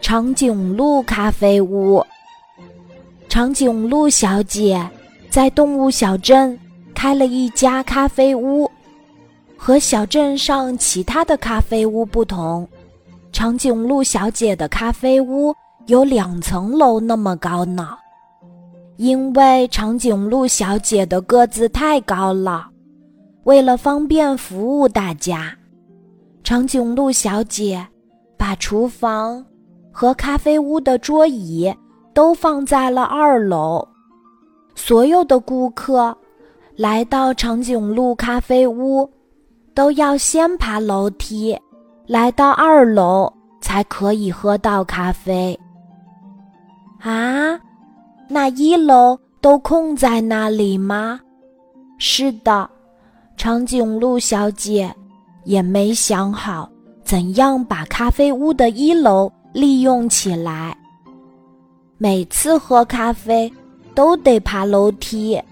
[0.00, 2.04] 长颈鹿咖啡屋。
[3.28, 4.88] 长颈鹿小姐
[5.28, 6.58] 在动物小镇
[6.94, 8.70] 开了一家咖啡屋，
[9.56, 12.66] 和小镇上其他的咖啡屋不同，
[13.32, 15.54] 长颈鹿小姐的咖啡屋
[15.86, 17.96] 有两层楼那么高呢。
[18.96, 22.68] 因为长颈鹿小姐的个子太高了，
[23.44, 25.54] 为了方便服务大家，
[26.42, 27.86] 长颈鹿小姐
[28.38, 29.44] 把厨房
[29.98, 31.74] 和咖啡屋的桌椅
[32.12, 33.82] 都放在了二楼。
[34.74, 36.14] 所有的顾客
[36.76, 39.10] 来到长颈鹿咖啡屋，
[39.72, 41.58] 都要先爬楼梯
[42.06, 45.58] 来到二楼，才可以喝到咖啡。
[47.00, 47.58] 啊！
[48.28, 51.18] 那一楼都空在那里吗？
[51.96, 52.68] 是的，
[53.34, 54.94] 长颈鹿小姐
[55.44, 56.68] 也没想好
[57.02, 60.76] 怎样把咖啡屋的一楼利用起来。
[61.96, 63.50] 每次喝咖啡
[63.94, 65.42] 都得爬楼梯，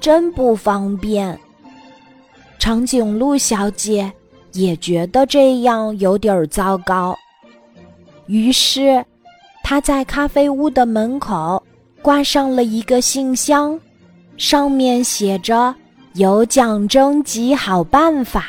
[0.00, 1.38] 真不方便。
[2.58, 4.10] 长颈鹿小姐
[4.54, 7.14] 也觉得这样有点糟糕，
[8.24, 9.04] 于是
[9.62, 11.62] 她在咖啡屋的门口。
[12.00, 13.80] 挂上了一个信箱，
[14.36, 15.74] 上面写着
[16.16, 18.44] “有奖征集好办法”。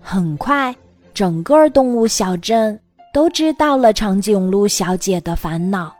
[0.00, 0.74] 很快，
[1.12, 2.78] 整个动物小镇
[3.14, 5.94] 都知道了长颈鹿小姐的烦恼，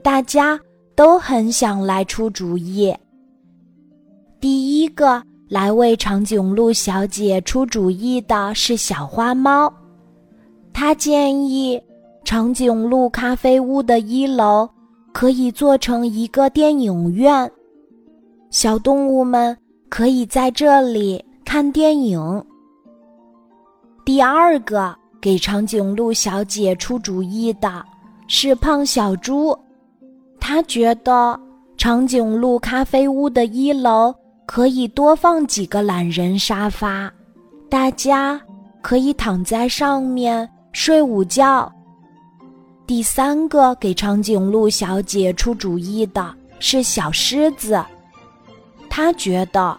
[0.00, 0.56] 大家
[0.94, 2.94] 都很想来出主意。
[4.40, 9.68] 第一个来为长颈鹿小姐出主意的是小花猫，
[10.72, 11.82] 它建议
[12.24, 14.68] 长颈鹿咖啡屋的一楼。
[15.12, 17.48] 可以做成一个电影院，
[18.50, 19.56] 小动物们
[19.88, 22.44] 可以在这里看电影。
[24.04, 24.92] 第二个
[25.24, 27.82] 给长颈鹿小姐出主意的
[28.28, 29.58] 是胖小猪，
[30.38, 31.40] 他觉得
[31.78, 37.10] 长颈鹿咖啡屋的一楼可以多放几个懒人沙发，
[37.70, 38.38] 大家
[38.82, 41.72] 可以躺在上面睡午觉。
[42.86, 47.82] 第三个给长颈鹿小姐出主意的是小狮子，
[48.90, 49.74] 他觉得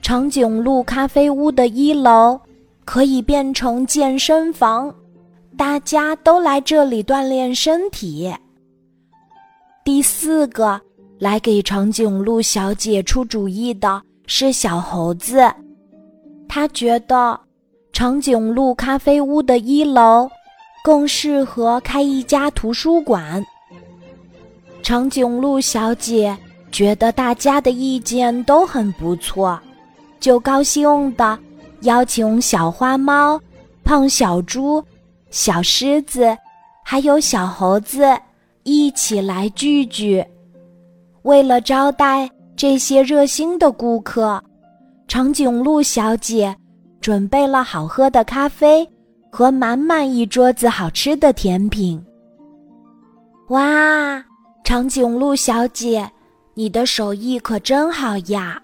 [0.00, 2.40] 长颈鹿咖啡屋的一楼
[2.86, 4.94] 可以变成健身房，
[5.58, 8.34] 大家都来这里锻炼身体。
[9.84, 10.80] 第四个
[11.18, 15.52] 来给长颈鹿小姐出主意的是小猴子，
[16.48, 17.38] 他觉得
[17.92, 20.26] 长颈鹿咖啡屋的一楼。
[20.84, 23.44] 更适合开一家图书馆。
[24.84, 26.38] 长颈鹿小姐
[26.70, 29.58] 觉得大家的意见都很不错，
[30.20, 31.36] 就高兴地
[31.86, 33.40] 邀请小花猫、
[33.82, 34.84] 胖小猪、
[35.30, 36.36] 小狮子，
[36.84, 38.04] 还有小猴子
[38.62, 40.24] 一起来聚聚。
[41.22, 44.40] 为了招待这些热心的顾客，
[45.08, 46.54] 长颈鹿小姐
[47.00, 48.88] 准备了好喝的咖啡。
[49.28, 52.02] 和满满一桌子好吃的甜品。
[53.48, 54.24] 哇，
[54.64, 56.10] 长颈鹿小姐，
[56.54, 58.58] 你的手艺可真好呀！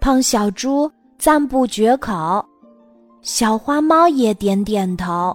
[0.00, 0.90] 胖小猪
[1.24, 2.44] 赞不绝口，
[3.22, 5.34] 小花猫也点点头，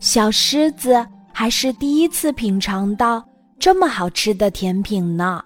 [0.00, 1.02] 小狮子
[1.32, 3.24] 还是第一次品尝到
[3.58, 5.42] 这么好吃的甜品呢。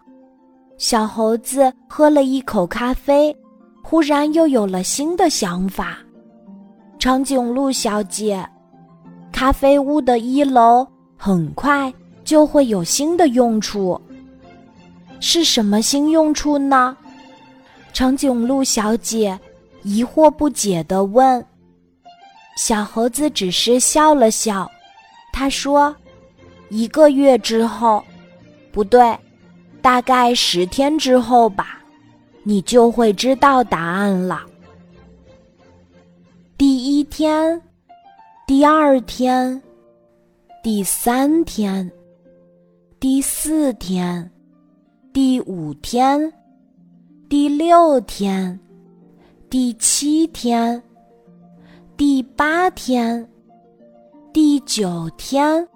[0.79, 3.33] 小猴子喝了一口咖啡，
[3.85, 5.97] 忽然又有了新的想法。
[6.99, 8.45] 长颈鹿小姐，
[9.31, 10.85] 咖啡屋的一楼
[11.17, 11.95] 很快
[12.25, 14.01] 就会有新的用处。
[15.21, 16.97] 是什么新用处呢？
[17.93, 19.39] 长颈鹿小姐
[19.83, 21.45] 疑惑不解地问。
[22.57, 24.71] 小猴子只是笑了笑，
[25.33, 25.95] 他说
[26.69, 28.05] ：“一个月之后，
[28.71, 29.19] 不对，
[29.81, 31.83] 大概十天之后吧，
[32.43, 34.43] 你就会知道答案了。”
[36.59, 37.61] 第一天，
[38.47, 39.61] 第二天，
[40.63, 41.91] 第三天，
[43.01, 44.31] 第四天，
[45.13, 46.33] 第五天，
[47.29, 48.61] 第六天，
[49.53, 50.83] 第七天，
[51.95, 53.29] 第八天，
[54.33, 55.69] 第九天，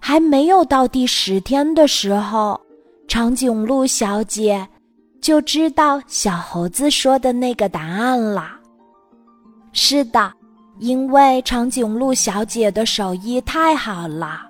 [0.00, 2.60] 还没有到第十天的时候，
[3.06, 4.66] 长颈鹿小姐
[5.20, 8.56] 就知道小猴子说的那个答案了。
[9.72, 10.32] 是的，
[10.80, 14.40] 因为长颈鹿小姐的手艺太好了，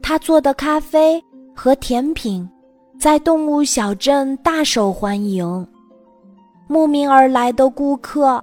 [0.00, 1.22] 她做的咖啡
[1.54, 2.48] 和甜品
[2.98, 5.68] 在动物小镇大受欢迎，
[6.70, 8.40] 慕名而来的顾客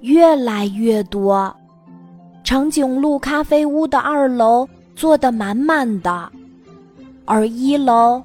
[0.00, 1.54] 越来越多。
[2.42, 4.66] 长颈鹿咖啡屋的二楼
[4.96, 6.32] 坐得满满的，
[7.26, 8.22] 而一楼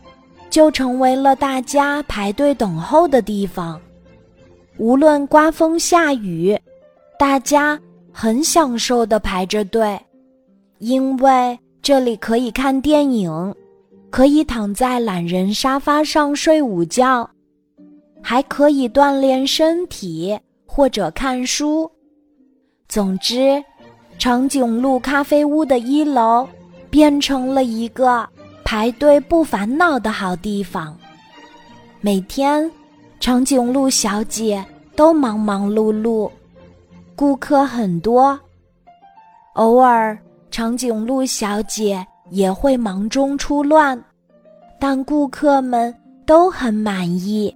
[0.49, 3.77] 就成为了大家排队等候的地方。
[4.77, 6.57] 无论刮风下雨，
[7.19, 7.77] 大家
[8.13, 9.99] 很享受的排着队，
[10.77, 13.53] 因为这里可以看电影，
[14.09, 17.29] 可以躺在懒人沙发上睡午觉，
[18.21, 21.89] 还可以锻炼身体或者看书。
[22.87, 23.63] 总之，
[24.17, 26.47] 长颈鹿咖啡屋的一楼
[26.89, 28.27] 变成了一个
[28.63, 30.97] 排队不烦恼的好地方。
[32.01, 32.69] 每天。
[33.19, 34.63] 长颈鹿小姐
[34.95, 36.29] 都忙忙碌碌，
[37.15, 38.39] 顾客很多。
[39.53, 40.15] 偶尔，
[40.51, 43.99] 长颈鹿小姐也会忙中出乱，
[44.79, 45.93] 但顾客们
[46.27, 47.53] 都很满意。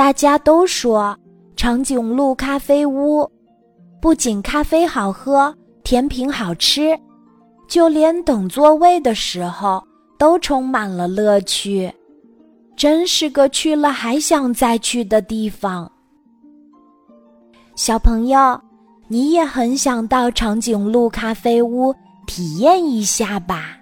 [0.00, 1.14] 大家都说，
[1.54, 3.30] 长颈鹿咖啡屋
[4.00, 5.54] 不仅咖啡好喝，
[5.84, 6.98] 甜品好吃，
[7.68, 9.86] 就连等座位的时候
[10.16, 11.92] 都充满了乐趣。
[12.74, 15.92] 真是个去了还想再去的地方。
[17.76, 18.58] 小朋友，
[19.06, 21.94] 你也很想到长颈鹿咖啡屋
[22.26, 23.76] 体验一下吧？